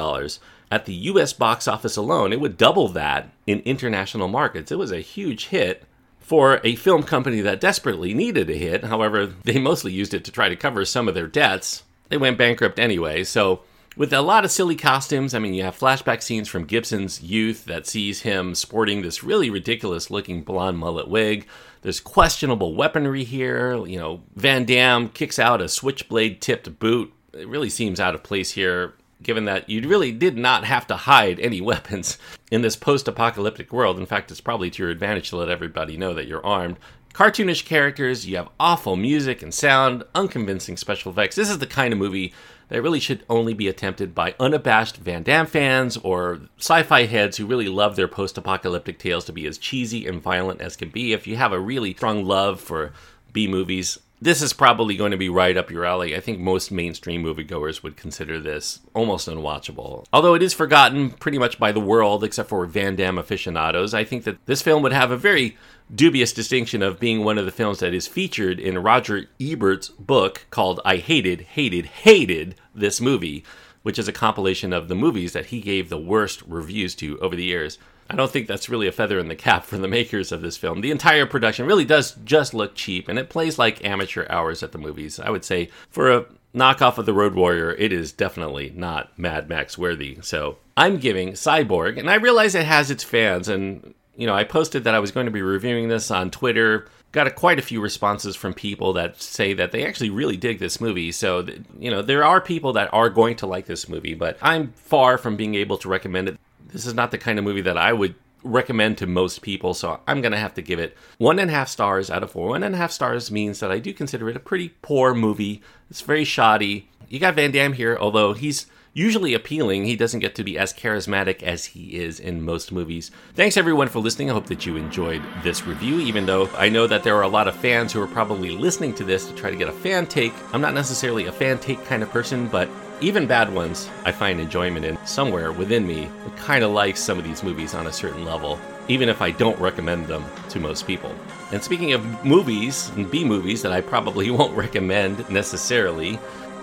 At 0.70 0.86
the 0.86 0.94
US 0.94 1.32
box 1.32 1.67
office 1.67 1.96
alone, 1.96 2.34
it 2.34 2.41
would 2.41 2.58
double 2.58 2.89
that 2.89 3.29
in 3.46 3.60
international 3.62 4.27
markets. 4.27 4.72
It 4.72 4.77
was 4.77 4.91
a 4.91 5.00
huge 5.00 5.48
hit 5.48 5.84
for 6.20 6.60
a 6.63 6.75
film 6.75 7.03
company 7.03 7.39
that 7.39 7.62
desperately 7.62 8.13
needed 8.13 8.50
a 8.50 8.53
hit. 8.53 8.84
However, 8.84 9.27
they 9.46 9.60
mostly 9.60 9.94
used 9.94 10.13
it 10.13 10.25
to 10.25 10.32
try 10.32 10.50
to 10.50 10.58
cover 10.58 10.84
some 10.84 11.08
of 11.08 11.15
their 11.15 11.27
debts. 11.27 11.84
They 12.10 12.17
went 12.17 12.38
bankrupt 12.38 12.79
anyway, 12.79 13.24
so 13.24 13.62
with 13.96 14.13
a 14.13 14.22
lot 14.22 14.46
of 14.46 14.51
silly 14.51 14.75
costumes. 14.75 15.34
I 15.34 15.39
mean, 15.39 15.53
you 15.53 15.63
have 15.63 15.77
flashback 15.77 16.22
scenes 16.22 16.48
from 16.48 16.65
Gibson's 16.65 17.22
youth 17.24 17.65
that 17.65 17.88
sees 17.88 18.22
him 18.22 18.53
sporting 18.53 19.01
this 19.01 19.24
really 19.24 19.50
ridiculous 19.50 20.12
looking 20.12 20.44
blonde 20.44 20.77
mullet 20.77 21.08
wig. 21.08 21.48
There's 21.82 22.00
questionable 22.00 22.75
weaponry 22.75 23.24
here. 23.24 23.86
You 23.86 23.98
know, 23.98 24.22
Van 24.36 24.65
Damme 24.65 25.10
kicks 25.10 25.39
out 25.39 25.62
a 25.62 25.70
switchblade 25.70 26.41
tipped 26.41 26.77
boot 26.79 27.13
it 27.38 27.48
really 27.48 27.70
seems 27.70 28.00
out 28.00 28.15
of 28.15 28.24
place 28.24 28.51
here, 28.51 28.94
given 29.22 29.46
that 29.46 29.70
you 29.70 29.88
really 29.88 30.12
did 30.12 30.38
not 30.38 30.63
have 30.63 30.88
to 30.88 30.96
hide 30.96 31.39
any 31.39 31.62
weapons 31.72 32.17
in 32.51 32.62
this 32.62 32.75
post 32.75 33.08
apocalyptic 33.08 33.72
world. 33.72 34.00
In 34.00 34.06
fact, 34.06 34.32
it's 34.32 34.41
probably 34.41 34.70
to 34.72 34.84
your 34.84 34.91
advantage 34.91 35.29
to 35.29 35.38
let 35.38 35.50
everybody 35.50 35.98
know 35.98 36.13
that 36.13 36.27
you're 36.27 36.46
armed. 36.46 36.77
Cartoonish 37.13 37.65
characters, 37.65 38.27
you 38.27 38.38
have 38.38 38.50
awful 38.60 38.96
music 38.96 39.41
and 39.41 39.51
sound, 39.51 40.03
unconvincing 40.13 40.77
special 40.77 41.12
effects. 41.12 41.36
This 41.36 41.50
is 41.50 41.58
the 41.58 41.65
kind 41.65 41.91
of 41.91 41.98
movie 41.98 42.32
that 42.70 42.82
really 42.82 43.00
should 43.00 43.24
only 43.29 43.56
be 43.56 43.67
attempted 43.67 44.13
by 44.13 44.36
unabashed 44.39 44.98
Van 44.98 45.24
Damme 45.24 45.48
fans 45.48 45.98
or 45.98 46.41
sci 46.60 46.84
fi 46.84 47.06
heads 47.06 47.38
who 47.38 47.46
really 47.46 47.70
love 47.70 47.96
their 47.96 48.08
post 48.08 48.38
apocalyptic 48.38 49.00
tales 49.00 49.25
to 49.25 49.34
be 49.34 49.48
as 49.48 49.58
cheesy 49.58 50.06
and 50.06 50.22
violent 50.22 50.62
as 50.62 50.75
can 50.75 50.89
be. 50.89 51.13
If 51.13 51.25
you 51.25 51.38
have 51.38 51.53
a 51.53 51.60
really 51.60 51.94
strong 51.94 52.25
love 52.25 52.62
for 52.62 52.94
B 53.34 53.48
movies, 53.48 53.98
this 54.19 54.41
is 54.41 54.53
probably 54.53 54.95
going 54.95 55.12
to 55.12 55.17
be 55.17 55.29
right 55.29 55.55
up 55.55 55.69
your 55.69 55.86
alley. 55.86 56.15
I 56.15 56.19
think 56.19 56.39
most 56.39 56.71
mainstream 56.71 57.24
moviegoers 57.24 57.83
would 57.83 57.97
consider 57.97 58.39
this 58.39 58.79
almost 58.93 59.27
unwatchable. 59.27 60.05
Although 60.12 60.33
it 60.33 60.41
is 60.41 60.53
forgotten 60.53 61.12
pretty 61.12 61.38
much 61.38 61.59
by 61.59 61.71
the 61.71 61.79
world, 61.79 62.24
except 62.24 62.50
for 62.50 62.65
Van 62.65 62.95
Damme 62.95 63.19
aficionados, 63.19 63.93
I 63.93 64.03
think 64.03 64.24
that 64.24 64.43
this 64.47 64.62
film 64.62 64.81
would 64.83 64.93
have 64.93 65.12
a 65.12 65.17
very 65.17 65.55
dubious 65.93 66.33
distinction 66.33 66.81
of 66.81 67.00
being 67.00 67.24
one 67.24 67.38
of 67.38 67.45
the 67.45 67.51
films 67.51 67.79
that 67.79 67.93
is 67.93 68.07
featured 68.07 68.59
in 68.59 68.79
Roger 68.79 69.25
Ebert's 69.39 69.89
book 69.89 70.47
called 70.50 70.81
I 70.83 70.97
Hated, 70.97 71.41
Hated, 71.41 71.86
Hated 71.86 72.55
This 72.74 73.00
Movie, 73.00 73.43
which 73.83 74.00
is 74.00 74.07
a 74.07 74.13
compilation 74.13 74.74
of 74.74 74.88
the 74.88 74.95
movies 74.95 75.33
that 75.33 75.47
he 75.47 75.62
gave 75.62 75.89
the 75.89 75.97
worst 75.97 76.41
reviews 76.47 76.95
to 76.95 77.19
over 77.19 77.36
the 77.36 77.43
years. 77.43 77.77
I 78.09 78.15
don't 78.15 78.31
think 78.31 78.47
that's 78.47 78.69
really 78.69 78.87
a 78.87 78.91
feather 78.91 79.19
in 79.19 79.27
the 79.27 79.35
cap 79.35 79.65
for 79.65 79.77
the 79.77 79.87
makers 79.87 80.31
of 80.31 80.41
this 80.41 80.57
film. 80.57 80.81
The 80.81 80.91
entire 80.91 81.25
production 81.25 81.65
really 81.65 81.85
does 81.85 82.13
just 82.23 82.53
look 82.53 82.75
cheap, 82.75 83.07
and 83.07 83.19
it 83.19 83.29
plays 83.29 83.59
like 83.59 83.83
amateur 83.83 84.25
hours 84.29 84.63
at 84.63 84.71
the 84.71 84.77
movies. 84.77 85.19
I 85.19 85.29
would 85.29 85.43
say 85.43 85.69
for 85.89 86.11
a 86.11 86.25
knockoff 86.55 86.97
of 86.97 87.05
the 87.05 87.13
Road 87.13 87.35
Warrior, 87.35 87.73
it 87.73 87.91
is 87.91 88.11
definitely 88.11 88.71
not 88.75 89.17
Mad 89.17 89.49
Max 89.49 89.77
worthy. 89.77 90.17
So 90.21 90.57
I'm 90.75 90.97
giving 90.97 91.33
Cyborg, 91.33 91.99
and 91.99 92.09
I 92.09 92.15
realize 92.15 92.55
it 92.55 92.65
has 92.65 92.89
its 92.89 93.03
fans, 93.03 93.49
and 93.49 93.93
you 94.15 94.25
know 94.25 94.35
I 94.35 94.43
posted 94.43 94.85
that 94.85 94.95
I 94.95 94.99
was 94.99 95.11
going 95.11 95.25
to 95.25 95.31
be 95.31 95.41
reviewing 95.41 95.89
this 95.89 96.09
on 96.09 96.31
Twitter. 96.31 96.87
Got 97.13 97.27
a, 97.27 97.31
quite 97.31 97.57
a 97.57 97.63
few 97.63 97.79
responses 97.79 98.35
from 98.35 98.53
people 98.53 98.93
that 98.93 99.21
say 99.21 99.53
that 99.53 99.71
they 99.71 99.85
actually 99.85 100.09
really 100.09 100.35
dig 100.35 100.59
this 100.59 100.81
movie. 100.81 101.13
So, 101.13 101.47
you 101.79 101.89
know, 101.89 102.01
there 102.01 102.25
are 102.25 102.41
people 102.41 102.73
that 102.73 102.93
are 102.93 103.09
going 103.09 103.37
to 103.37 103.47
like 103.47 103.65
this 103.65 103.87
movie, 103.87 104.13
but 104.13 104.37
I'm 104.41 104.73
far 104.73 105.17
from 105.17 105.37
being 105.37 105.55
able 105.55 105.77
to 105.77 105.87
recommend 105.87 106.27
it 106.27 106.37
this 106.71 106.86
is 106.86 106.93
not 106.93 107.12
the 107.12 107.17
kind 107.17 107.39
of 107.39 107.45
movie 107.45 107.62
that 107.62 107.77
I 107.77 107.93
would 107.93 108.15
recommend 108.43 108.97
to 108.97 109.07
most 109.07 109.41
people, 109.41 109.74
so 109.74 110.00
I'm 110.07 110.21
gonna 110.21 110.38
have 110.38 110.53
to 110.55 110.62
give 110.62 110.79
it 110.79 110.95
one 111.17 111.39
and 111.39 111.50
a 111.50 111.53
half 111.53 111.69
stars 111.69 112.09
out 112.09 112.24
of 112.24 112.31
four. 112.31 112.50
One 112.50 112.63
and 112.63 112.75
a 112.75 112.77
half 112.77 112.91
stars 112.91 113.31
means 113.31 113.59
that 113.59 113.71
I 113.71 113.79
do 113.79 113.93
consider 113.93 114.29
it 114.29 114.36
a 114.36 114.39
pretty 114.41 114.69
poor 114.81 115.13
movie. 115.13 115.62
It's 115.89 116.01
very 116.01 116.24
shoddy. 116.24 116.89
You 117.09 117.19
got 117.19 117.36
Van 117.36 117.51
Damme 117.51 117.74
here, 117.74 117.97
although 118.00 118.33
he's 118.33 118.67
usually 118.94 119.34
appealing, 119.34 119.86
he 119.86 119.96
doesn't 119.96 120.20
get 120.20 120.36
to 120.36 120.44
be 120.44 120.58
as 120.58 120.74
charismatic 120.74 121.44
as 121.44 121.65
he 121.65 121.98
is 121.98 122.20
in 122.20 122.41
most 122.41 122.72
movies. 122.72 123.12
Thanks 123.36 123.58
everyone 123.58 123.88
for 123.88 124.00
listening. 124.00 124.29
I 124.29 124.34
hope 124.34 124.48
that 124.48 124.65
you 124.65 124.75
enjoyed 124.75 125.22
this 125.44 125.65
review, 125.65 126.00
even 126.00 126.25
though 126.25 126.50
I 126.56 126.70
know 126.70 126.88
that 126.88 127.03
there 127.03 127.15
are 127.15 127.24
a 127.24 127.27
lot 127.27 127.48
of 127.48 127.56
fans 127.56 127.94
who 127.94 128.01
are 128.01 128.08
probably 128.08 128.51
listening 128.51 128.94
to 128.96 129.03
this 129.03 129.25
to 129.27 129.34
try 129.34 129.50
to 129.50 129.56
get 129.58 129.70
a 129.70 129.74
fan 129.74 130.08
take. 130.08 130.34
I'm 130.53 130.62
not 130.62 130.74
necessarily 130.74 131.25
a 131.25 131.32
fan 131.32 131.60
take 131.60 131.84
kind 131.86 132.03
of 132.03 132.10
person, 132.10 132.48
but 132.48 132.70
even 133.00 133.27
bad 133.27 133.53
ones, 133.53 133.89
I 134.06 134.12
find 134.12 134.39
enjoyment 134.39 134.84
in 134.84 134.98
somewhere 135.06 135.51
within 135.51 135.86
me. 135.86 136.10
I 136.25 136.29
kind 136.38 136.63
of 136.63 136.72
like 136.72 136.98
some 136.98 137.20
of 137.20 137.24
these 137.24 137.44
movies 137.44 137.75
on 137.75 137.86
a 137.86 137.94
certain 137.94 138.25
level, 138.25 138.60
even 138.88 139.08
if 139.08 139.22
I 139.22 139.29
don't 139.29 139.60
recommend 139.60 140.08
them 140.08 140.25
to 140.50 140.60
most 140.60 140.88
people. 140.88 141.13
And 141.51 141.63
speaking 141.63 141.94
of 141.94 142.25
movies 142.25 142.89
and 142.96 143.10
B 143.10 143.24
movies 143.24 143.62
that 143.62 143.72
I 143.72 143.82
probably 143.82 144.32
won't 144.32 144.58
recommend 144.58 145.29
necessarily, 145.29 146.17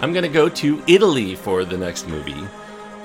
I'm 0.04 0.12
going 0.12 0.22
to 0.22 0.28
go 0.28 0.50
to 0.50 0.82
Italy 0.86 1.34
for 1.34 1.64
the 1.64 1.78
next 1.78 2.08
movie. 2.08 2.46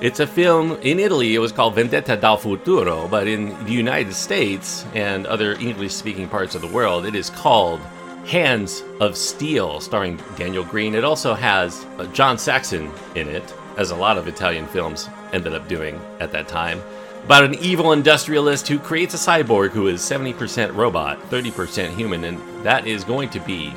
It's 0.02 0.20
a 0.20 0.26
film 0.26 0.72
in 0.82 1.00
Italy. 1.00 1.34
It 1.34 1.38
was 1.38 1.50
called 1.50 1.74
Vendetta 1.74 2.14
dal 2.14 2.36
Futuro, 2.36 3.08
but 3.08 3.26
in 3.26 3.64
the 3.64 3.72
United 3.72 4.12
States 4.12 4.84
and 4.92 5.26
other 5.26 5.54
English 5.54 5.94
speaking 5.94 6.28
parts 6.28 6.54
of 6.54 6.60
the 6.60 6.66
world, 6.68 7.06
it 7.06 7.14
is 7.14 7.30
called 7.30 7.80
Hands 8.26 8.82
of 9.00 9.16
Steel, 9.16 9.80
starring 9.80 10.20
Daniel 10.36 10.62
Greene. 10.62 10.94
It 10.94 11.02
also 11.02 11.32
has 11.32 11.86
uh, 11.96 12.04
John 12.12 12.36
Saxon 12.36 12.90
in 13.14 13.28
it, 13.28 13.54
as 13.78 13.92
a 13.92 13.96
lot 13.96 14.18
of 14.18 14.28
Italian 14.28 14.66
films 14.66 15.08
ended 15.32 15.54
up 15.54 15.68
doing 15.68 15.98
at 16.20 16.32
that 16.32 16.48
time. 16.48 16.82
About 17.24 17.44
an 17.44 17.54
evil 17.62 17.92
industrialist 17.92 18.68
who 18.68 18.78
creates 18.78 19.14
a 19.14 19.16
cyborg 19.16 19.70
who 19.70 19.86
is 19.86 20.02
70% 20.02 20.76
robot, 20.76 21.18
30% 21.30 21.94
human, 21.94 22.24
and 22.24 22.62
that 22.62 22.86
is 22.86 23.04
going 23.04 23.30
to 23.30 23.40
be 23.40 23.72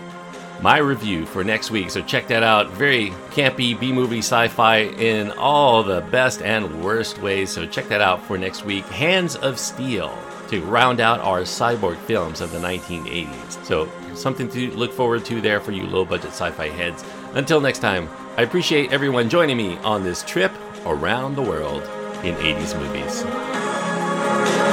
my 0.64 0.78
review 0.78 1.26
for 1.26 1.44
next 1.44 1.72
week. 1.72 1.92
So 1.92 2.02
check 2.02 2.28
that 2.30 2.42
out. 2.42 2.70
Very 2.72 3.10
campy 3.32 3.78
B 3.78 3.92
movie 3.92 4.20
sci 4.20 4.48
fi 4.48 4.78
in 4.78 5.32
all 5.32 5.84
the 5.84 6.00
best 6.10 6.42
and 6.42 6.82
worst 6.82 7.22
ways. 7.22 7.50
So 7.50 7.66
check 7.66 7.90
that 7.90 8.00
out 8.00 8.24
for 8.24 8.38
next 8.38 8.64
week. 8.64 8.86
Hands 8.86 9.36
of 9.36 9.60
Steel 9.60 10.18
to 10.48 10.62
round 10.62 11.02
out 11.02 11.20
our 11.20 11.42
cyborg 11.42 11.98
films 11.98 12.40
of 12.40 12.54
the 12.54 12.60
1980s. 12.60 13.66
So 13.66 13.92
something 14.16 14.48
to 14.52 14.72
look 14.72 14.94
forward 14.94 15.26
to 15.26 15.42
there 15.42 15.60
for 15.60 15.74
you 15.74 15.84
low 15.86 16.06
budget 16.06 16.32
sci 16.32 16.50
fi 16.52 16.70
heads. 16.70 17.04
Until 17.34 17.60
next 17.60 17.80
time, 17.80 18.08
I 18.38 18.44
appreciate 18.44 18.94
everyone 18.94 19.30
joining 19.30 19.58
me 19.58 19.76
on 19.80 20.06
this 20.06 20.24
trip 20.24 20.54
around 20.86 21.36
the 21.36 21.42
world 21.42 21.84
in 22.24 22.36
80s 22.36 22.80
movies. 22.80 24.73